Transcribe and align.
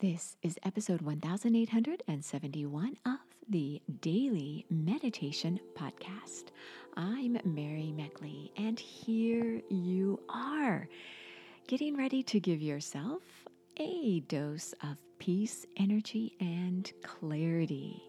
This 0.00 0.36
is 0.44 0.56
episode 0.64 1.00
1871 1.00 2.96
of 3.04 3.18
the 3.48 3.82
Daily 4.00 4.64
Meditation 4.70 5.58
Podcast. 5.74 6.50
I'm 6.96 7.36
Mary 7.44 7.92
Meckley, 7.96 8.52
and 8.56 8.78
here 8.78 9.60
you 9.68 10.20
are, 10.28 10.88
getting 11.66 11.96
ready 11.96 12.22
to 12.22 12.38
give 12.38 12.62
yourself 12.62 13.22
a 13.76 14.20
dose 14.20 14.72
of 14.84 14.98
peace, 15.18 15.66
energy, 15.76 16.36
and 16.38 16.92
clarity. 17.02 18.00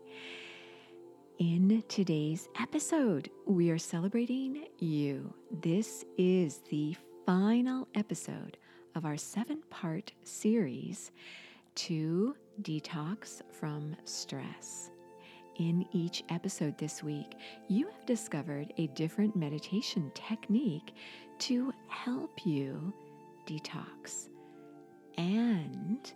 In 1.40 1.84
today's 1.88 2.50
episode, 2.62 3.32
we 3.48 3.72
are 3.72 3.80
celebrating 3.80 4.68
you. 4.78 5.34
This 5.50 6.06
is 6.20 6.60
the 6.70 6.96
final 7.26 7.88
episode 7.96 8.58
of 8.94 9.06
our 9.06 9.18
seven 9.18 9.64
part 9.72 10.12
series 10.24 11.10
to 11.80 12.36
detox 12.62 13.42
from 13.54 13.96
stress. 14.04 14.92
In 15.60 15.86
each 15.94 16.26
episode 16.28 16.78
this 16.78 17.02
week, 17.02 17.36
you 17.70 17.86
have 17.86 18.06
discovered 18.06 18.74
a 18.78 18.88
different 18.88 19.34
meditation 19.34 20.12
technique 20.14 20.94
to 21.38 21.74
help 21.88 22.46
you 22.46 22.94
detox. 23.48 24.28
And 25.18 26.12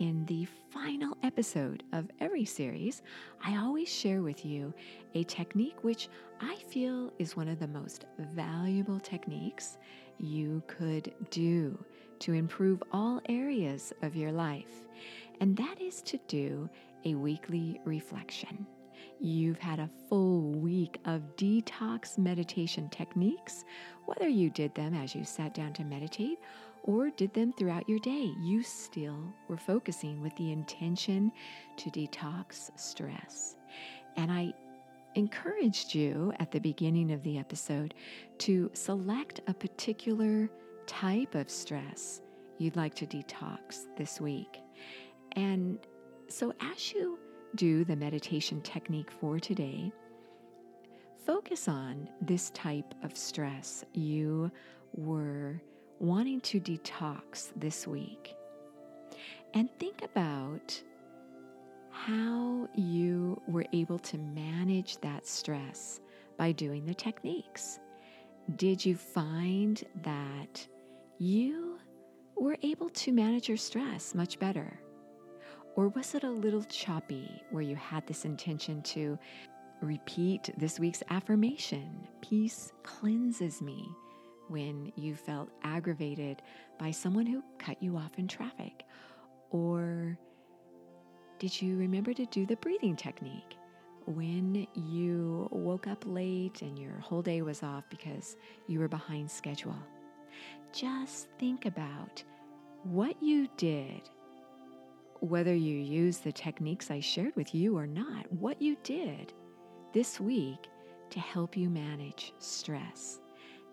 in 0.00 0.26
the 0.26 0.46
final 0.70 1.16
episode 1.22 1.82
of 1.94 2.10
every 2.20 2.44
series, 2.44 3.00
I 3.42 3.56
always 3.56 3.88
share 3.88 4.20
with 4.20 4.44
you 4.44 4.74
a 5.14 5.24
technique 5.24 5.82
which 5.82 6.10
I 6.42 6.56
feel 6.68 7.10
is 7.18 7.34
one 7.34 7.48
of 7.48 7.58
the 7.58 7.68
most 7.68 8.04
valuable 8.18 9.00
techniques 9.00 9.78
you 10.18 10.62
could 10.66 11.14
do 11.30 11.82
to 12.20 12.32
improve 12.32 12.82
all 12.92 13.20
areas 13.28 13.92
of 14.02 14.16
your 14.16 14.32
life, 14.32 14.86
and 15.40 15.56
that 15.56 15.80
is 15.80 16.02
to 16.02 16.18
do 16.28 16.68
a 17.04 17.14
weekly 17.14 17.80
reflection. 17.84 18.66
You've 19.20 19.58
had 19.58 19.78
a 19.78 19.90
full 20.08 20.52
week 20.52 20.98
of 21.04 21.36
detox 21.36 22.18
meditation 22.18 22.88
techniques, 22.90 23.64
whether 24.04 24.28
you 24.28 24.50
did 24.50 24.74
them 24.74 24.94
as 24.94 25.14
you 25.14 25.24
sat 25.24 25.54
down 25.54 25.72
to 25.74 25.84
meditate 25.84 26.38
or 26.82 27.10
did 27.10 27.32
them 27.34 27.52
throughout 27.52 27.88
your 27.88 27.98
day. 27.98 28.30
You 28.40 28.62
still 28.62 29.34
were 29.48 29.56
focusing 29.56 30.22
with 30.22 30.36
the 30.36 30.52
intention 30.52 31.32
to 31.78 31.90
detox 31.90 32.70
stress. 32.78 33.56
And 34.16 34.30
I 34.30 34.52
encouraged 35.14 35.94
you 35.94 36.32
at 36.38 36.50
the 36.52 36.60
beginning 36.60 37.10
of 37.10 37.22
the 37.22 37.38
episode 37.38 37.94
to 38.38 38.70
select 38.74 39.40
a 39.46 39.54
particular 39.54 40.50
type 40.86 41.34
of 41.34 41.50
stress 41.50 42.22
you'd 42.58 42.76
like 42.76 42.94
to 42.94 43.06
detox 43.06 43.86
this 43.96 44.20
week. 44.20 44.60
And 45.32 45.78
so, 46.28 46.52
as 46.60 46.92
you 46.92 47.18
do 47.54 47.84
the 47.84 47.96
meditation 47.96 48.60
technique 48.62 49.10
for 49.10 49.38
today, 49.38 49.92
focus 51.24 51.68
on 51.68 52.08
this 52.20 52.50
type 52.50 52.94
of 53.02 53.16
stress 53.16 53.84
you 53.92 54.50
were 54.94 55.60
wanting 55.98 56.40
to 56.42 56.60
detox 56.60 57.50
this 57.56 57.86
week. 57.86 58.34
And 59.54 59.70
think 59.78 60.02
about 60.02 60.80
how 61.90 62.68
you 62.74 63.40
were 63.48 63.64
able 63.72 63.98
to 63.98 64.18
manage 64.18 64.98
that 64.98 65.26
stress 65.26 66.00
by 66.36 66.52
doing 66.52 66.84
the 66.84 66.94
techniques. 66.94 67.78
Did 68.56 68.84
you 68.84 68.96
find 68.96 69.82
that 70.02 70.66
you 71.18 71.78
were 72.36 72.58
able 72.62 72.90
to 72.90 73.12
manage 73.12 73.48
your 73.48 73.56
stress 73.56 74.14
much 74.14 74.38
better? 74.38 74.78
Or 75.74 75.88
was 75.88 76.14
it 76.14 76.24
a 76.24 76.30
little 76.30 76.64
choppy 76.64 77.42
where 77.50 77.62
you 77.62 77.76
had 77.76 78.06
this 78.06 78.24
intention 78.24 78.82
to 78.82 79.18
repeat 79.82 80.50
this 80.56 80.80
week's 80.80 81.02
affirmation 81.10 82.06
peace 82.22 82.72
cleanses 82.82 83.60
me 83.60 83.86
when 84.48 84.90
you 84.96 85.14
felt 85.14 85.50
aggravated 85.62 86.40
by 86.78 86.90
someone 86.90 87.26
who 87.26 87.42
cut 87.58 87.82
you 87.82 87.96
off 87.96 88.18
in 88.18 88.28
traffic? 88.28 88.84
Or 89.50 90.18
did 91.38 91.60
you 91.60 91.76
remember 91.76 92.14
to 92.14 92.26
do 92.26 92.46
the 92.46 92.56
breathing 92.56 92.96
technique 92.96 93.56
when 94.06 94.66
you 94.74 95.48
woke 95.50 95.86
up 95.86 96.04
late 96.06 96.62
and 96.62 96.78
your 96.78 96.98
whole 97.00 97.22
day 97.22 97.42
was 97.42 97.62
off 97.62 97.84
because 97.90 98.36
you 98.66 98.80
were 98.80 98.88
behind 98.88 99.30
schedule? 99.30 99.76
Just 100.72 101.28
think 101.38 101.66
about 101.66 102.22
what 102.82 103.20
you 103.22 103.48
did, 103.56 104.08
whether 105.20 105.54
you 105.54 105.78
used 105.78 106.24
the 106.24 106.32
techniques 106.32 106.90
I 106.90 107.00
shared 107.00 107.34
with 107.36 107.54
you 107.54 107.76
or 107.76 107.86
not, 107.86 108.30
what 108.32 108.60
you 108.60 108.76
did 108.82 109.32
this 109.92 110.20
week 110.20 110.68
to 111.10 111.20
help 111.20 111.56
you 111.56 111.70
manage 111.70 112.32
stress. 112.38 113.20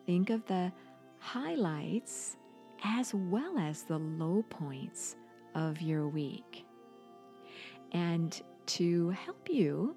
Think 0.06 0.30
of 0.30 0.46
the 0.46 0.72
highlights 1.20 2.38
as 2.84 3.14
well 3.14 3.58
as 3.58 3.84
the 3.84 3.98
low 3.98 4.44
points 4.50 5.16
of 5.56 5.82
your 5.82 6.08
week. 6.08 6.66
And 7.92 8.40
to 8.66 9.10
help 9.12 9.50
you 9.50 9.96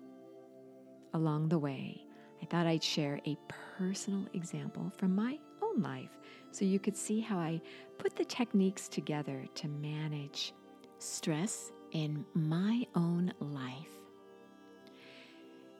along 1.14 1.48
the 1.48 1.58
way, 1.58 2.02
I 2.42 2.46
thought 2.46 2.66
I'd 2.66 2.82
share 2.84 3.20
a 3.26 3.36
personal 3.78 4.26
example 4.34 4.92
from 4.98 5.14
my 5.14 5.38
own 5.76 5.82
life 5.82 6.10
so 6.50 6.64
you 6.64 6.78
could 6.78 6.96
see 6.96 7.20
how 7.20 7.38
I 7.38 7.60
put 7.98 8.16
the 8.16 8.24
techniques 8.24 8.88
together 8.88 9.44
to 9.56 9.68
manage 9.68 10.52
stress 10.98 11.70
in 11.92 12.24
my 12.34 12.86
own 12.94 13.32
life. 13.40 13.88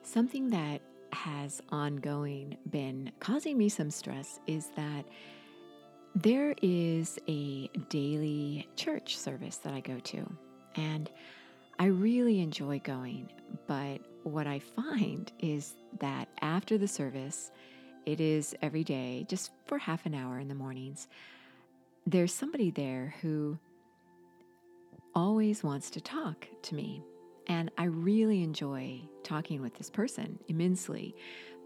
Something 0.02 0.50
that 0.50 0.82
has 1.12 1.60
ongoing 1.70 2.56
been 2.70 3.10
causing 3.20 3.56
me 3.56 3.68
some 3.68 3.90
stress 3.90 4.38
is 4.46 4.70
that 4.76 5.04
there 6.14 6.54
is 6.62 7.18
a 7.28 7.68
daily 7.88 8.68
church 8.76 9.16
service 9.16 9.56
that 9.58 9.72
I 9.72 9.80
go 9.80 9.98
to. 9.98 10.30
And 10.76 11.10
I 11.78 11.86
really 11.86 12.40
enjoy 12.40 12.80
going, 12.80 13.30
but 13.66 14.00
what 14.22 14.46
I 14.46 14.58
find 14.58 15.30
is 15.38 15.74
that 16.00 16.28
after 16.40 16.78
the 16.78 16.88
service, 16.88 17.50
it 18.06 18.20
is 18.20 18.54
every 18.62 18.84
day, 18.84 19.26
just 19.28 19.50
for 19.66 19.78
half 19.78 20.06
an 20.06 20.14
hour 20.14 20.38
in 20.38 20.48
the 20.48 20.54
mornings, 20.54 21.08
there's 22.06 22.32
somebody 22.32 22.70
there 22.70 23.14
who 23.20 23.58
always 25.14 25.64
wants 25.64 25.90
to 25.90 26.00
talk 26.00 26.46
to 26.62 26.74
me. 26.74 27.02
And 27.48 27.70
I 27.76 27.84
really 27.84 28.42
enjoy 28.42 29.00
talking 29.24 29.60
with 29.60 29.74
this 29.74 29.90
person 29.90 30.38
immensely, 30.48 31.14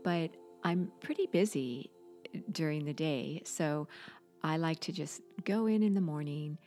but 0.03 0.31
I'm 0.65 0.91
pretty 1.01 1.27
busy 1.27 1.91
during 2.53 2.85
the 2.85 2.93
day. 2.95 3.43
So 3.45 3.89
I 4.43 4.57
like 4.57 4.81
to 4.81 4.93
just 4.93 5.21
go 5.45 5.67
in 5.67 5.83
in 5.83 5.95
the 5.95 6.01
morning, 6.01 6.59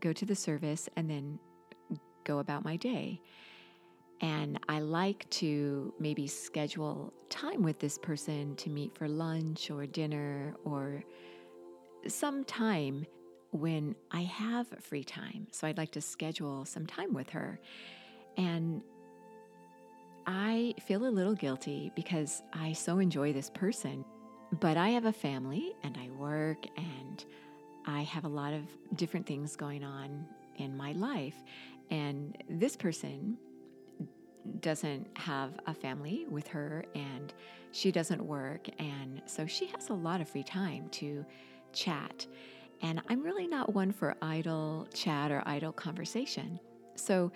go 0.00 0.12
to 0.12 0.24
the 0.24 0.34
service, 0.34 0.88
and 0.96 1.10
then 1.10 1.38
go 2.24 2.38
about 2.38 2.64
my 2.64 2.76
day. 2.76 3.20
And 4.20 4.58
I 4.68 4.80
like 4.80 5.28
to 5.30 5.92
maybe 5.98 6.26
schedule 6.26 7.12
time 7.28 7.62
with 7.62 7.78
this 7.78 7.98
person 7.98 8.56
to 8.56 8.70
meet 8.70 8.96
for 8.96 9.08
lunch 9.08 9.70
or 9.70 9.86
dinner 9.86 10.54
or 10.64 11.04
some 12.08 12.44
time 12.44 13.06
when 13.50 13.94
I 14.10 14.22
have 14.22 14.66
free 14.80 15.04
time. 15.04 15.48
So 15.50 15.66
I'd 15.66 15.78
like 15.78 15.92
to 15.92 16.00
schedule 16.00 16.64
some 16.64 16.86
time 16.86 17.12
with 17.12 17.30
her. 17.30 17.60
And 18.36 18.82
I 20.26 20.74
feel 20.86 21.06
a 21.06 21.08
little 21.08 21.34
guilty 21.34 21.92
because 21.94 22.42
I 22.52 22.72
so 22.72 22.98
enjoy 22.98 23.32
this 23.32 23.50
person, 23.50 24.04
but 24.60 24.76
I 24.76 24.90
have 24.90 25.04
a 25.04 25.12
family 25.12 25.74
and 25.82 25.96
I 25.96 26.10
work 26.10 26.66
and 26.76 27.24
I 27.86 28.02
have 28.02 28.24
a 28.24 28.28
lot 28.28 28.52
of 28.52 28.62
different 28.96 29.26
things 29.26 29.56
going 29.56 29.84
on 29.84 30.26
in 30.56 30.76
my 30.76 30.92
life. 30.92 31.36
And 31.90 32.36
this 32.48 32.76
person 32.76 33.38
doesn't 34.60 35.06
have 35.14 35.52
a 35.66 35.74
family 35.74 36.26
with 36.28 36.48
her 36.48 36.84
and 36.94 37.32
she 37.72 37.92
doesn't 37.92 38.24
work. 38.24 38.68
And 38.78 39.22
so 39.26 39.46
she 39.46 39.66
has 39.66 39.90
a 39.90 39.94
lot 39.94 40.20
of 40.20 40.28
free 40.28 40.42
time 40.42 40.88
to 40.92 41.24
chat. 41.72 42.26
And 42.82 43.00
I'm 43.08 43.22
really 43.22 43.46
not 43.46 43.74
one 43.74 43.92
for 43.92 44.16
idle 44.22 44.86
chat 44.92 45.30
or 45.30 45.42
idle 45.46 45.72
conversation. 45.72 46.58
So 46.94 47.32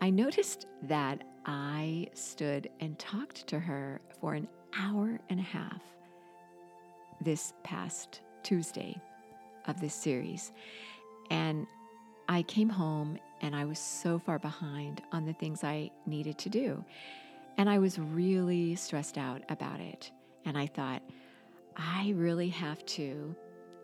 I 0.00 0.10
noticed 0.10 0.66
that 0.82 1.22
I 1.46 2.08
stood 2.14 2.68
and 2.80 2.98
talked 2.98 3.46
to 3.48 3.58
her 3.58 4.00
for 4.20 4.34
an 4.34 4.48
hour 4.78 5.20
and 5.28 5.40
a 5.40 5.44
half 5.44 5.82
this 7.20 7.52
past 7.62 8.20
Tuesday 8.42 9.00
of 9.66 9.80
this 9.80 9.94
series. 9.94 10.52
And 11.30 11.66
I 12.28 12.42
came 12.42 12.68
home 12.68 13.18
and 13.42 13.54
I 13.54 13.64
was 13.64 13.78
so 13.78 14.18
far 14.18 14.38
behind 14.38 15.02
on 15.12 15.26
the 15.26 15.32
things 15.34 15.64
I 15.64 15.90
needed 16.06 16.38
to 16.38 16.48
do. 16.48 16.84
And 17.58 17.68
I 17.68 17.78
was 17.78 17.98
really 17.98 18.74
stressed 18.76 19.18
out 19.18 19.42
about 19.48 19.80
it. 19.80 20.10
And 20.44 20.56
I 20.56 20.66
thought, 20.66 21.02
I 21.76 22.12
really 22.16 22.48
have 22.48 22.84
to 22.86 23.34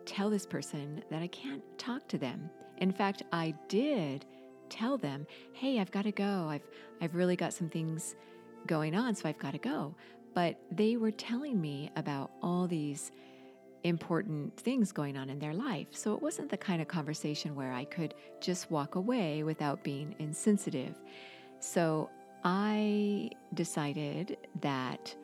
tell 0.06 0.30
this 0.30 0.46
person 0.46 1.02
that 1.10 1.22
I 1.22 1.26
can't 1.26 1.62
talk 1.76 2.08
to 2.08 2.18
them. 2.18 2.48
In 2.78 2.92
fact, 2.92 3.22
I 3.32 3.54
did 3.68 4.24
tell 4.68 4.96
them, 4.96 5.26
"Hey, 5.52 5.80
I've 5.80 5.90
got 5.90 6.02
to 6.02 6.12
go. 6.12 6.46
I've 6.48 6.66
I've 7.00 7.14
really 7.14 7.36
got 7.36 7.52
some 7.52 7.68
things 7.68 8.14
going 8.66 8.94
on, 8.94 9.14
so 9.14 9.28
I've 9.28 9.38
got 9.38 9.52
to 9.52 9.58
go." 9.58 9.94
But 10.34 10.60
they 10.70 10.96
were 10.96 11.10
telling 11.10 11.60
me 11.60 11.90
about 11.96 12.30
all 12.42 12.66
these 12.66 13.10
important 13.84 14.56
things 14.56 14.92
going 14.92 15.16
on 15.16 15.30
in 15.30 15.38
their 15.38 15.54
life. 15.54 15.88
So 15.92 16.14
it 16.14 16.22
wasn't 16.22 16.50
the 16.50 16.56
kind 16.56 16.82
of 16.82 16.88
conversation 16.88 17.54
where 17.54 17.72
I 17.72 17.84
could 17.84 18.14
just 18.40 18.70
walk 18.70 18.94
away 18.94 19.42
without 19.42 19.82
being 19.82 20.14
insensitive. 20.18 20.94
So 21.60 22.10
I 22.44 23.30
decided 23.54 24.36
that 24.60 25.14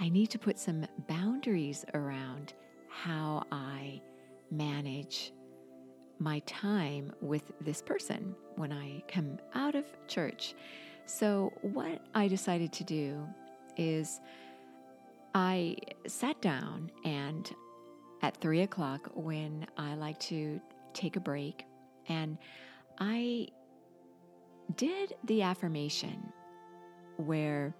I 0.00 0.08
need 0.08 0.28
to 0.28 0.38
put 0.38 0.58
some 0.58 0.86
boundaries 1.06 1.84
around 1.94 2.54
how 2.88 3.44
I 3.50 4.00
manage 4.50 5.32
my 6.18 6.40
time 6.40 7.12
with 7.20 7.52
this 7.60 7.82
person 7.82 8.34
when 8.56 8.72
I 8.72 9.02
come 9.08 9.38
out 9.54 9.74
of 9.74 9.84
church. 10.06 10.54
So, 11.06 11.52
what 11.62 12.04
I 12.14 12.28
decided 12.28 12.72
to 12.74 12.84
do 12.84 13.26
is 13.76 14.20
I 15.34 15.76
sat 16.06 16.40
down 16.40 16.90
and 17.04 17.52
at 18.22 18.36
three 18.36 18.62
o'clock 18.62 19.10
when 19.14 19.66
I 19.76 19.94
like 19.94 20.18
to 20.20 20.60
take 20.94 21.16
a 21.16 21.20
break, 21.20 21.64
and 22.08 22.38
I 22.98 23.48
did 24.76 25.14
the 25.24 25.42
affirmation 25.42 26.32
where 27.16 27.74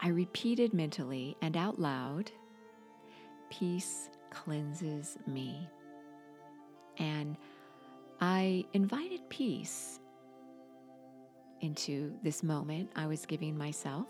I 0.00 0.08
repeated 0.08 0.72
mentally 0.72 1.36
and 1.42 1.56
out 1.56 1.80
loud, 1.80 2.30
Peace 3.50 4.10
cleanses 4.30 5.16
me. 5.26 5.68
And 6.98 7.36
I 8.20 8.64
invited 8.72 9.28
peace 9.28 10.00
into 11.60 12.12
this 12.22 12.42
moment 12.42 12.90
I 12.94 13.06
was 13.06 13.24
giving 13.26 13.56
myself 13.56 14.06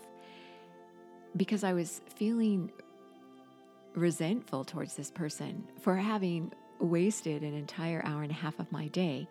because 1.37 1.63
I 1.63 1.73
was 1.73 2.01
feeling 2.15 2.71
resentful 3.95 4.63
towards 4.63 4.95
this 4.95 5.11
person 5.11 5.63
for 5.81 5.95
having 5.95 6.51
wasted 6.79 7.43
an 7.43 7.53
entire 7.53 8.01
hour 8.05 8.23
and 8.23 8.31
a 8.31 8.35
half 8.35 8.59
of 8.59 8.71
my 8.71 8.87
day. 8.87 9.27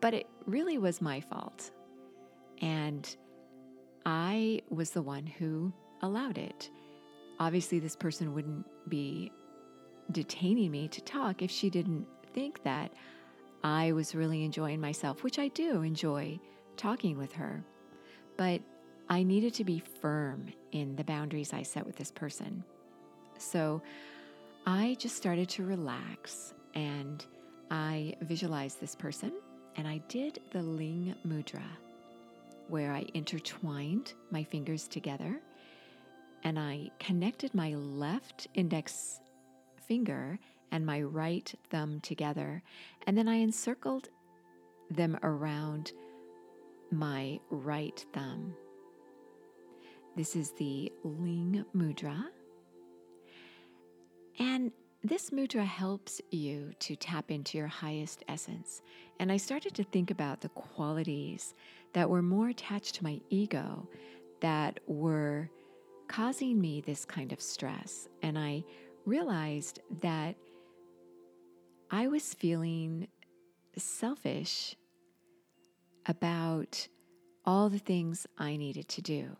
But 0.00 0.14
it 0.14 0.26
really 0.46 0.78
was 0.78 1.00
my 1.00 1.20
fault. 1.20 1.70
And 2.60 3.16
I 4.04 4.60
was 4.68 4.90
the 4.90 5.02
one 5.02 5.26
who 5.26 5.72
allowed 6.02 6.38
it. 6.38 6.70
Obviously, 7.38 7.78
this 7.78 7.96
person 7.96 8.34
wouldn't 8.34 8.66
be 8.88 9.32
detaining 10.10 10.70
me 10.70 10.88
to 10.88 11.00
talk 11.02 11.42
if 11.42 11.50
she 11.50 11.70
didn't 11.70 12.06
think 12.32 12.62
that 12.64 12.92
I 13.62 13.92
was 13.92 14.14
really 14.14 14.44
enjoying 14.44 14.80
myself, 14.80 15.22
which 15.22 15.38
I 15.38 15.48
do 15.48 15.82
enjoy 15.82 16.38
talking 16.76 17.16
with 17.16 17.32
her. 17.32 17.64
But 18.36 18.60
I 19.08 19.22
needed 19.22 19.54
to 19.54 19.64
be 19.64 19.82
firm 20.00 20.46
in 20.72 20.96
the 20.96 21.04
boundaries 21.04 21.52
I 21.52 21.62
set 21.62 21.86
with 21.86 21.96
this 21.96 22.10
person. 22.10 22.64
So 23.44 23.82
I 24.66 24.96
just 24.98 25.16
started 25.16 25.48
to 25.50 25.64
relax 25.64 26.54
and 26.74 27.24
I 27.70 28.14
visualized 28.22 28.80
this 28.80 28.96
person 28.96 29.32
and 29.76 29.86
I 29.86 29.98
did 30.08 30.40
the 30.50 30.62
Ling 30.62 31.14
Mudra, 31.26 31.68
where 32.68 32.92
I 32.92 33.06
intertwined 33.12 34.14
my 34.30 34.42
fingers 34.42 34.88
together 34.88 35.40
and 36.42 36.58
I 36.58 36.90
connected 36.98 37.54
my 37.54 37.74
left 37.74 38.48
index 38.54 39.20
finger 39.86 40.38
and 40.72 40.84
my 40.84 41.02
right 41.02 41.52
thumb 41.70 42.00
together. 42.00 42.62
And 43.06 43.16
then 43.16 43.28
I 43.28 43.36
encircled 43.36 44.08
them 44.90 45.18
around 45.22 45.92
my 46.90 47.38
right 47.50 48.04
thumb. 48.12 48.54
This 50.16 50.34
is 50.34 50.52
the 50.52 50.90
Ling 51.02 51.64
Mudra. 51.76 52.24
And 54.38 54.72
this 55.02 55.30
mudra 55.30 55.64
helps 55.64 56.20
you 56.30 56.72
to 56.78 56.96
tap 56.96 57.30
into 57.30 57.58
your 57.58 57.66
highest 57.66 58.24
essence. 58.26 58.80
And 59.20 59.30
I 59.30 59.36
started 59.36 59.74
to 59.74 59.84
think 59.84 60.10
about 60.10 60.40
the 60.40 60.48
qualities 60.48 61.54
that 61.92 62.08
were 62.08 62.22
more 62.22 62.48
attached 62.48 62.94
to 62.96 63.04
my 63.04 63.20
ego 63.28 63.86
that 64.40 64.80
were 64.86 65.50
causing 66.08 66.60
me 66.60 66.80
this 66.80 67.04
kind 67.04 67.32
of 67.32 67.40
stress. 67.40 68.08
And 68.22 68.38
I 68.38 68.64
realized 69.04 69.80
that 70.00 70.36
I 71.90 72.08
was 72.08 72.34
feeling 72.34 73.08
selfish 73.76 74.74
about 76.06 76.88
all 77.44 77.68
the 77.68 77.78
things 77.78 78.26
I 78.38 78.56
needed 78.56 78.88
to 78.88 79.02
do. 79.02 79.36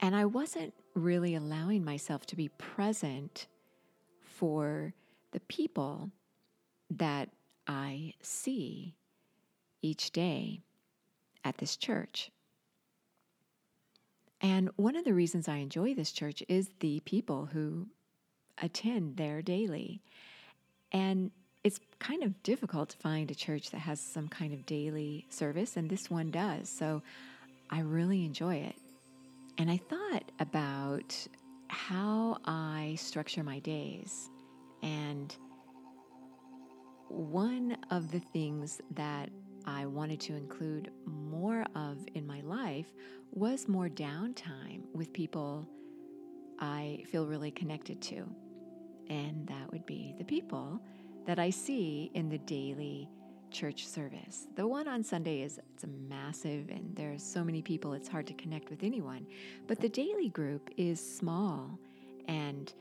And 0.00 0.14
I 0.16 0.24
wasn't 0.24 0.74
really 0.94 1.34
allowing 1.34 1.84
myself 1.84 2.26
to 2.26 2.36
be 2.36 2.48
present 2.48 3.46
for 4.20 4.92
the 5.32 5.40
people 5.40 6.10
that 6.90 7.28
I 7.66 8.14
see 8.22 8.94
each 9.82 10.10
day 10.10 10.60
at 11.44 11.58
this 11.58 11.76
church. 11.76 12.30
And 14.40 14.70
one 14.76 14.96
of 14.96 15.04
the 15.04 15.14
reasons 15.14 15.48
I 15.48 15.56
enjoy 15.56 15.94
this 15.94 16.12
church 16.12 16.42
is 16.48 16.68
the 16.80 17.00
people 17.00 17.46
who 17.52 17.86
attend 18.62 19.16
there 19.16 19.42
daily. 19.42 20.00
And 20.92 21.30
it's 21.62 21.78
kind 21.98 22.22
of 22.22 22.42
difficult 22.42 22.88
to 22.90 22.96
find 22.96 23.30
a 23.30 23.34
church 23.34 23.70
that 23.70 23.80
has 23.80 24.00
some 24.00 24.28
kind 24.28 24.54
of 24.54 24.64
daily 24.64 25.26
service, 25.28 25.76
and 25.76 25.90
this 25.90 26.08
one 26.08 26.30
does. 26.30 26.70
So 26.70 27.02
I 27.68 27.80
really 27.80 28.24
enjoy 28.24 28.56
it. 28.56 28.76
And 29.60 29.70
I 29.70 29.76
thought 29.76 30.32
about 30.38 31.14
how 31.68 32.38
I 32.46 32.96
structure 32.98 33.44
my 33.44 33.58
days. 33.58 34.30
And 34.82 35.36
one 37.08 37.76
of 37.90 38.10
the 38.10 38.20
things 38.20 38.80
that 38.92 39.28
I 39.66 39.84
wanted 39.84 40.18
to 40.20 40.34
include 40.34 40.90
more 41.04 41.66
of 41.74 41.98
in 42.14 42.26
my 42.26 42.40
life 42.40 42.86
was 43.32 43.68
more 43.68 43.90
downtime 43.90 44.80
with 44.94 45.12
people 45.12 45.68
I 46.58 47.04
feel 47.12 47.26
really 47.26 47.50
connected 47.50 48.00
to. 48.00 48.26
And 49.10 49.46
that 49.48 49.70
would 49.72 49.84
be 49.84 50.14
the 50.16 50.24
people 50.24 50.80
that 51.26 51.38
I 51.38 51.50
see 51.50 52.10
in 52.14 52.30
the 52.30 52.38
daily 52.38 53.10
church 53.50 53.86
service. 53.86 54.46
The 54.56 54.66
one 54.66 54.88
on 54.88 55.02
Sunday 55.02 55.42
is 55.42 55.58
it's 55.74 55.84
massive 56.08 56.68
and 56.68 56.94
there's 56.94 57.22
so 57.22 57.44
many 57.44 57.62
people 57.62 57.92
it's 57.92 58.08
hard 58.08 58.26
to 58.28 58.34
connect 58.34 58.70
with 58.70 58.82
anyone. 58.82 59.26
But 59.66 59.80
the 59.80 59.88
daily 59.88 60.28
group 60.28 60.70
is 60.76 61.00
small 61.00 61.78
and 62.28 62.72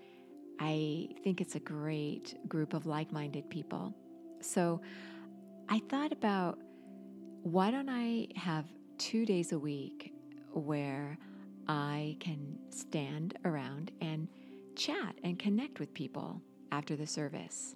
I 0.60 1.10
think 1.24 1.42
it's 1.42 1.56
a 1.56 1.60
great 1.60 2.38
group 2.48 2.74
of 2.74 2.86
like-minded 2.86 3.50
people. 3.50 3.94
So 4.42 4.82
I 5.70 5.80
thought 5.90 6.12
about 6.12 6.60
why 7.44 7.72
don't 7.72 7.90
I 7.90 8.28
have 8.36 8.66
2 8.98 9.26
days 9.26 9.54
a 9.54 9.60
week 9.60 10.14
where 10.52 11.18
I 11.68 12.18
can 12.20 12.60
stand 12.70 13.38
around 13.46 13.92
and 14.02 14.28
chat 14.76 15.16
and 15.24 15.40
connect 15.40 15.80
with 15.80 15.94
people 15.94 16.42
after 16.72 16.96
the 16.96 17.08
service. 17.08 17.76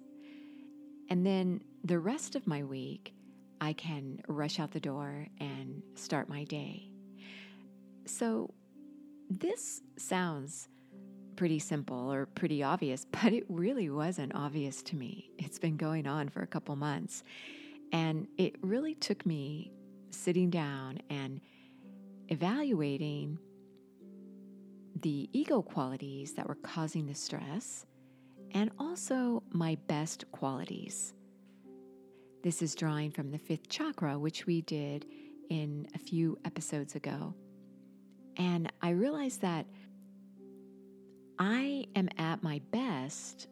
And 1.08 1.24
then 1.26 1.62
the 1.84 1.98
rest 1.98 2.34
of 2.34 2.46
my 2.46 2.62
week, 2.62 3.14
I 3.60 3.72
can 3.72 4.20
rush 4.28 4.58
out 4.58 4.72
the 4.72 4.80
door 4.80 5.26
and 5.40 5.82
start 5.94 6.28
my 6.28 6.44
day. 6.44 6.90
So, 8.06 8.52
this 9.30 9.80
sounds 9.96 10.68
pretty 11.36 11.58
simple 11.58 12.12
or 12.12 12.26
pretty 12.26 12.62
obvious, 12.62 13.04
but 13.10 13.32
it 13.32 13.44
really 13.48 13.90
wasn't 13.90 14.34
obvious 14.34 14.82
to 14.82 14.96
me. 14.96 15.30
It's 15.38 15.58
been 15.58 15.76
going 15.76 16.06
on 16.06 16.28
for 16.28 16.42
a 16.42 16.46
couple 16.46 16.76
months. 16.76 17.22
And 17.92 18.26
it 18.38 18.56
really 18.60 18.94
took 18.94 19.24
me 19.24 19.72
sitting 20.10 20.50
down 20.50 21.00
and 21.10 21.40
evaluating 22.28 23.38
the 25.00 25.28
ego 25.32 25.62
qualities 25.62 26.32
that 26.32 26.48
were 26.48 26.54
causing 26.56 27.06
the 27.06 27.14
stress 27.14 27.84
and 28.54 28.70
also 28.78 29.42
my 29.50 29.76
best 29.88 30.24
qualities. 30.30 31.12
This 32.42 32.62
is 32.62 32.74
drawing 32.74 33.10
from 33.10 33.30
the 33.30 33.38
fifth 33.38 33.68
chakra, 33.68 34.18
which 34.18 34.46
we 34.46 34.62
did 34.62 35.06
in 35.50 35.88
a 35.94 35.98
few 35.98 36.38
episodes 36.44 36.94
ago. 36.94 37.34
And 38.36 38.72
I 38.80 38.90
realized 38.90 39.42
that 39.42 39.66
I 41.38 41.86
am 41.96 42.08
at 42.16 42.42
my 42.42 42.60
best 42.70 43.48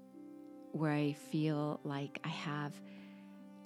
where 0.71 0.93
I 0.93 1.13
feel 1.13 1.81
like 1.85 2.21
I 2.25 2.29
have 2.29 2.81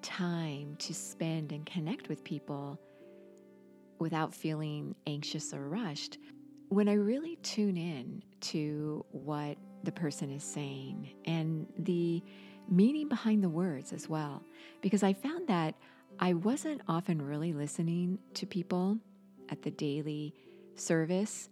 time 0.02 0.76
to 0.78 0.94
spend 0.94 1.52
and 1.52 1.66
connect 1.66 2.08
with 2.08 2.24
people 2.24 2.80
without 3.98 4.34
feeling 4.34 4.94
anxious 5.06 5.52
or 5.52 5.68
rushed. 5.68 6.18
When 6.68 6.88
I 6.88 6.94
really 6.94 7.36
tune 7.42 7.76
in 7.76 8.22
to 8.42 9.04
what 9.10 9.56
the 9.86 9.92
person 9.92 10.30
is 10.30 10.44
saying 10.44 11.14
and 11.24 11.66
the 11.78 12.22
meaning 12.68 13.08
behind 13.08 13.42
the 13.42 13.48
words 13.48 13.92
as 13.92 14.08
well, 14.08 14.42
because 14.82 15.02
I 15.02 15.14
found 15.14 15.48
that 15.48 15.74
I 16.18 16.34
wasn't 16.34 16.82
often 16.88 17.22
really 17.22 17.52
listening 17.52 18.18
to 18.34 18.46
people 18.46 18.98
at 19.48 19.62
the 19.62 19.70
daily 19.70 20.34
service 20.74 21.48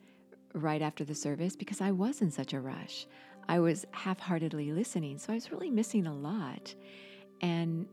right 0.53 0.83
after 0.83 1.05
the 1.05 1.15
service 1.15 1.57
because 1.57 1.81
I 1.81 1.93
was 1.93 2.21
in 2.21 2.31
such 2.31 2.53
a 2.53 2.61
rush. 2.61 3.07
I 3.49 3.61
was 3.61 3.87
half 3.93 4.19
heartedly 4.19 4.73
listening, 4.73 5.19
so 5.19 5.33
I 5.33 5.37
was 5.37 5.53
really 5.53 5.71
missing 5.71 6.07
a 6.07 6.15
lot. 6.15 6.75
And 7.41 7.87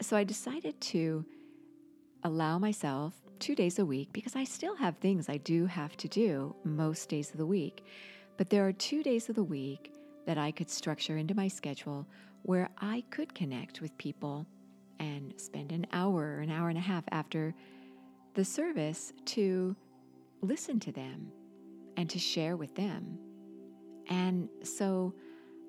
so 0.00 0.16
I 0.16 0.24
decided 0.24 0.80
to 0.80 1.24
allow 2.24 2.58
myself 2.58 3.14
two 3.38 3.54
days 3.54 3.78
a 3.78 3.84
week 3.84 4.08
because 4.12 4.34
I 4.34 4.44
still 4.44 4.76
have 4.76 4.96
things 4.96 5.28
I 5.28 5.36
do 5.36 5.66
have 5.66 5.96
to 5.98 6.08
do 6.08 6.56
most 6.64 7.08
days 7.08 7.30
of 7.30 7.36
the 7.36 7.46
week. 7.46 7.84
But 8.36 8.50
there 8.50 8.66
are 8.66 8.72
two 8.72 9.02
days 9.02 9.28
of 9.28 9.36
the 9.36 9.44
week 9.44 9.92
that 10.26 10.38
I 10.38 10.50
could 10.50 10.70
structure 10.70 11.16
into 11.16 11.34
my 11.34 11.48
schedule 11.48 12.06
where 12.42 12.68
I 12.78 13.04
could 13.10 13.34
connect 13.34 13.80
with 13.80 13.96
people 13.98 14.46
and 14.98 15.34
spend 15.36 15.72
an 15.72 15.86
hour, 15.92 16.38
an 16.38 16.50
hour 16.50 16.68
and 16.68 16.78
a 16.78 16.82
half 16.82 17.04
after 17.10 17.54
the 18.34 18.44
service 18.44 19.12
to 19.26 19.76
listen 20.40 20.80
to 20.80 20.92
them 20.92 21.30
and 21.96 22.08
to 22.10 22.18
share 22.18 22.56
with 22.56 22.74
them. 22.74 23.18
And 24.08 24.48
so 24.62 25.14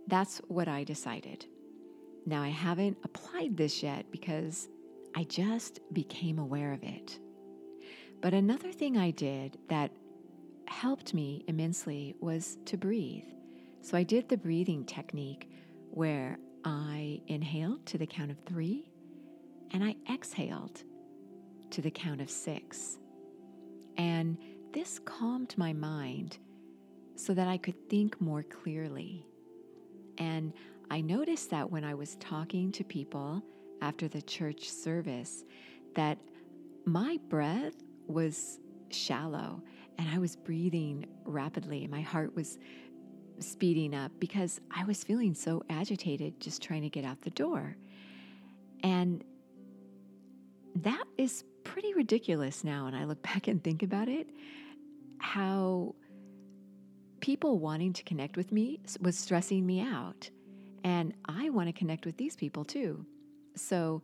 that's 0.07 0.39
what 0.47 0.67
I 0.67 0.83
decided. 0.83 1.45
Now, 2.25 2.41
I 2.41 2.49
haven't 2.49 2.97
applied 3.03 3.55
this 3.55 3.83
yet 3.83 4.05
because 4.11 4.67
I 5.15 5.23
just 5.23 5.79
became 5.93 6.39
aware 6.39 6.73
of 6.73 6.83
it. 6.83 7.19
But 8.21 8.33
another 8.33 8.71
thing 8.71 8.97
I 8.97 9.11
did 9.11 9.57
that 9.69 9.91
helped 10.67 11.13
me 11.13 11.43
immensely 11.47 12.15
was 12.19 12.57
to 12.65 12.77
breathe. 12.77 13.25
So 13.81 13.97
I 13.97 14.03
did 14.03 14.29
the 14.29 14.37
breathing 14.37 14.85
technique 14.85 15.49
where 15.91 16.37
I 16.63 17.21
inhaled 17.27 17.85
to 17.87 17.97
the 17.97 18.07
count 18.07 18.31
of 18.31 18.37
three 18.45 18.89
and 19.71 19.83
I 19.83 19.95
exhaled 20.11 20.83
to 21.71 21.81
the 21.81 21.91
count 21.91 22.21
of 22.21 22.29
six. 22.29 22.97
And 23.97 24.37
this 24.73 24.99
calmed 24.99 25.53
my 25.57 25.73
mind 25.73 26.37
so 27.15 27.33
that 27.33 27.47
I 27.47 27.57
could 27.57 27.89
think 27.89 28.19
more 28.19 28.43
clearly. 28.43 29.25
And 30.17 30.53
I 30.89 31.01
noticed 31.01 31.49
that 31.51 31.69
when 31.69 31.83
I 31.83 31.93
was 31.93 32.15
talking 32.15 32.71
to 32.73 32.83
people 32.83 33.41
after 33.81 34.07
the 34.07 34.21
church 34.21 34.69
service, 34.69 35.43
that 35.95 36.17
my 36.85 37.19
breath 37.29 37.75
was 38.07 38.59
shallow 38.89 39.61
and 39.97 40.07
I 40.09 40.19
was 40.19 40.35
breathing 40.35 41.05
rapidly. 41.25 41.87
My 41.87 42.01
heart 42.01 42.35
was 42.35 42.57
speeding 43.39 43.93
up 43.93 44.11
because 44.19 44.61
I 44.71 44.85
was 44.85 45.03
feeling 45.03 45.33
so 45.33 45.63
agitated 45.69 46.39
just 46.39 46.61
trying 46.61 46.81
to 46.83 46.89
get 46.89 47.05
out 47.05 47.21
the 47.21 47.29
door. 47.31 47.75
And 48.83 49.23
that 50.75 51.03
is 51.17 51.43
pretty 51.63 51.93
ridiculous 51.93 52.63
now. 52.63 52.87
And 52.87 52.95
I 52.95 53.05
look 53.05 53.21
back 53.33 53.47
and 53.47 53.63
think 53.63 53.83
about 53.83 54.07
it 54.07 54.29
how 55.19 55.95
people 57.19 57.57
wanting 57.57 57.93
to 57.93 58.03
connect 58.03 58.37
with 58.37 58.51
me 58.51 58.79
was 59.01 59.17
stressing 59.17 59.65
me 59.65 59.81
out. 59.81 60.29
And 60.83 61.13
I 61.25 61.49
want 61.49 61.67
to 61.67 61.73
connect 61.73 62.05
with 62.05 62.17
these 62.17 62.35
people 62.35 62.63
too. 62.63 63.05
So, 63.55 64.03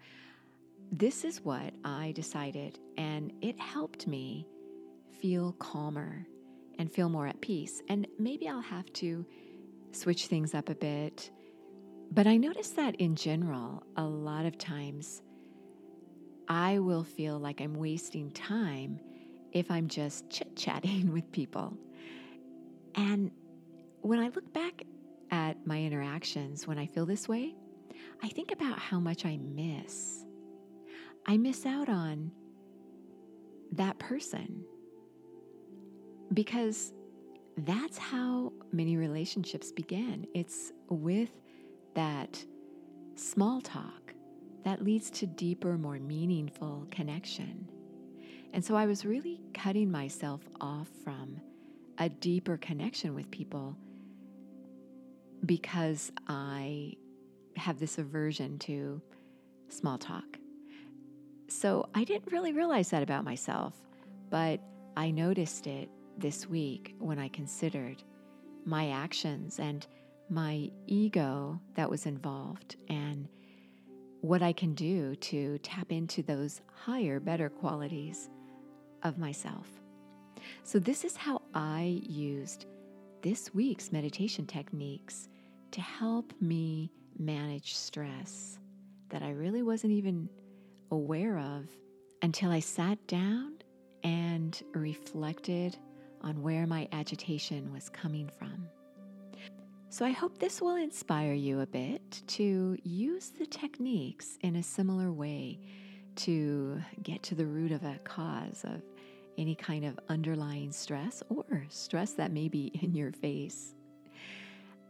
this 0.94 1.24
is 1.24 1.40
what 1.42 1.74
I 1.86 2.12
decided, 2.14 2.78
and 2.98 3.32
it 3.42 3.58
helped 3.58 4.08
me 4.08 4.46
feel 5.22 5.54
calmer 5.54 6.26
and 6.80 6.92
feel 6.92 7.10
more 7.10 7.28
at 7.28 7.42
peace. 7.42 7.82
And 7.88 8.08
maybe 8.18 8.48
I'll 8.48 8.62
have 8.62 8.92
to 8.94 9.26
switch 9.92 10.28
things 10.28 10.54
up 10.54 10.70
a 10.70 10.76
bit. 10.76 11.32
But 12.12 12.28
I 12.28 12.38
notice 12.38 12.70
that 12.72 12.96
in 12.96 13.16
general, 13.16 13.84
a 13.96 14.04
lot 14.04 14.46
of 14.46 14.58
times 14.58 15.22
I 16.48 16.80
will 16.80 17.04
feel 17.04 17.40
like 17.40 17.62
I'm 17.62 17.76
wasting 17.76 18.32
time 18.32 19.00
if 19.52 19.70
I'm 19.70 19.88
just 19.88 20.30
chit 20.30 20.56
chatting 20.56 21.12
with 21.14 21.32
people. 21.32 21.78
And 22.96 23.32
when 24.02 24.20
I 24.20 24.30
look 24.30 24.52
back 24.54 24.84
at 25.30 25.66
my 25.66 25.82
interactions 25.82 26.68
when 26.68 26.78
I 26.78 26.88
feel 26.88 27.06
this 27.06 27.30
way, 27.30 27.56
I 28.24 28.28
think 28.30 28.52
about 28.52 28.80
how 28.80 29.00
much 29.00 29.26
I 29.26 29.38
miss. 29.38 30.26
I 31.26 31.38
miss 31.38 31.66
out 31.66 31.88
on 31.88 32.32
that 33.74 33.98
person 34.00 34.66
because 36.34 36.94
that's 37.58 37.98
how 37.98 38.54
many 38.72 38.98
relationships 38.98 39.72
begin. 39.72 40.26
It's 40.34 40.72
with 40.90 41.30
that 41.94 42.44
small 43.16 43.62
talk 43.62 44.14
that 44.64 44.84
leads 44.84 45.10
to 45.10 45.28
deeper, 45.28 45.78
more 45.78 46.00
meaningful 46.00 46.88
connection. 46.92 47.68
And 48.54 48.64
so 48.64 48.76
I 48.76 48.86
was 48.86 49.06
really 49.06 49.42
cutting 49.54 49.92
myself 49.92 50.42
off 50.60 50.88
from 51.04 51.40
a 51.98 52.10
deeper 52.10 52.58
connection 52.58 53.14
with 53.14 53.30
people 53.32 53.76
because 55.46 56.12
I 56.28 56.94
have 57.58 57.80
this 57.80 57.98
aversion 57.98 58.60
to 58.60 59.02
small 59.70 59.98
talk. 59.98 60.38
So 61.48 61.90
I 61.94 62.04
didn't 62.04 62.32
really 62.32 62.54
realize 62.54 62.90
that 62.90 63.04
about 63.04 63.26
myself, 63.26 63.74
but 64.30 64.62
I 64.96 65.12
noticed 65.12 65.68
it 65.68 65.90
this 66.22 66.48
week 66.48 66.96
when 67.00 67.18
I 67.18 67.28
considered 67.30 68.04
my 68.64 68.90
actions 68.90 69.60
and 69.60 69.86
my 70.30 70.70
ego 70.86 71.60
that 71.76 71.90
was 71.90 72.06
involved 72.06 72.76
and 72.88 73.28
what 74.22 74.44
I 74.44 74.54
can 74.54 74.76
do 74.76 75.16
to 75.16 75.58
tap 75.60 75.92
into 75.92 76.22
those 76.22 76.62
higher, 76.72 77.20
better 77.20 77.50
qualities 77.50 78.30
of 79.02 79.18
myself. 79.18 79.68
So, 80.64 80.78
this 80.80 81.04
is 81.04 81.18
how 81.18 81.42
I 81.56 82.02
used 82.04 82.68
this 83.24 83.54
week's 83.54 83.92
meditation 83.92 84.46
techniques 84.46 85.28
to 85.72 85.82
help 85.82 86.34
me 86.40 86.92
manage 87.18 87.76
stress 87.76 88.60
that 89.10 89.24
I 89.24 89.32
really 89.32 89.64
wasn't 89.64 89.94
even 89.94 90.30
aware 90.92 91.40
of 91.40 91.68
until 92.22 92.52
I 92.52 92.60
sat 92.60 93.06
down 93.08 93.56
and 94.04 94.62
reflected 94.74 95.78
on 96.22 96.42
where 96.42 96.68
my 96.68 96.88
agitation 96.92 97.72
was 97.74 97.90
coming 97.90 98.30
from. 98.30 98.68
So, 99.90 100.06
I 100.06 100.12
hope 100.12 100.38
this 100.38 100.62
will 100.62 100.78
inspire 100.78 101.34
you 101.34 101.60
a 101.60 101.66
bit 101.66 102.24
to 102.28 102.78
use 102.84 103.32
the 103.38 103.46
techniques 103.46 104.38
in 104.42 104.56
a 104.56 104.64
similar 104.64 105.12
way 105.12 105.60
to 106.18 106.82
get 107.04 107.24
to 107.24 107.36
the 107.36 107.46
root 107.46 107.72
of 107.72 107.84
a 107.84 108.00
cause 108.04 108.64
of 108.64 108.82
any 109.38 109.56
kind 109.56 109.84
of 109.84 110.00
underlying 110.10 110.72
stress 110.72 111.24
or 111.30 111.66
stress 111.70 112.14
that 112.14 112.32
may 112.32 112.48
be 112.48 112.72
in 112.82 112.94
your 112.96 113.12
face. 113.12 113.74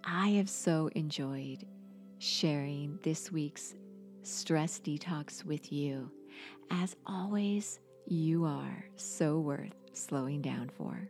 I 0.04 0.30
have 0.30 0.50
so 0.50 0.90
enjoyed 0.96 1.66
sharing 2.20 3.00
this 3.04 3.32
week's 3.32 3.76
stress 4.24 4.80
detox 4.80 5.44
with 5.44 5.72
you. 5.72 6.12
As 6.70 6.96
always, 7.06 7.80
you 8.12 8.44
are 8.44 8.84
so 8.98 9.40
worth 9.40 9.74
slowing 9.94 10.42
down 10.42 10.70
for. 10.78 11.08